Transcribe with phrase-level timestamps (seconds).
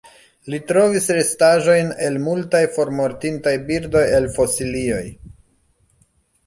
[0.51, 5.05] Li trovis restaĵojn el multaj formortintaj birdoj el fosilioj.